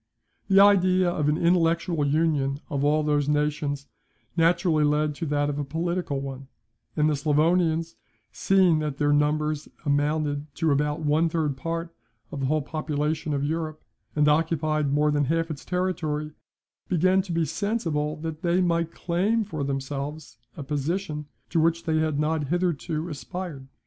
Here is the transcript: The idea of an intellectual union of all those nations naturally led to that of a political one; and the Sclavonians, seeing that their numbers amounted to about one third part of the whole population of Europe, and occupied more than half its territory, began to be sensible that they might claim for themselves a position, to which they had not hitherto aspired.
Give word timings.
The 0.47 0.59
idea 0.59 1.07
of 1.11 1.29
an 1.29 1.37
intellectual 1.37 2.03
union 2.07 2.59
of 2.71 2.83
all 2.83 3.03
those 3.03 3.29
nations 3.29 3.85
naturally 4.35 4.83
led 4.83 5.13
to 5.13 5.27
that 5.27 5.47
of 5.47 5.59
a 5.59 5.63
political 5.63 6.19
one; 6.19 6.47
and 6.97 7.07
the 7.07 7.13
Sclavonians, 7.15 7.97
seeing 8.31 8.79
that 8.79 8.97
their 8.97 9.13
numbers 9.13 9.67
amounted 9.85 10.47
to 10.55 10.71
about 10.71 11.01
one 11.01 11.29
third 11.29 11.55
part 11.55 11.93
of 12.31 12.39
the 12.39 12.45
whole 12.47 12.63
population 12.63 13.31
of 13.31 13.43
Europe, 13.45 13.83
and 14.15 14.27
occupied 14.27 14.91
more 14.91 15.11
than 15.11 15.25
half 15.25 15.51
its 15.51 15.63
territory, 15.63 16.31
began 16.89 17.21
to 17.21 17.31
be 17.31 17.45
sensible 17.45 18.15
that 18.21 18.41
they 18.41 18.59
might 18.59 18.91
claim 18.95 19.43
for 19.43 19.63
themselves 19.63 20.39
a 20.57 20.63
position, 20.63 21.27
to 21.51 21.59
which 21.59 21.83
they 21.83 21.99
had 21.99 22.19
not 22.19 22.47
hitherto 22.47 23.07
aspired. 23.07 23.67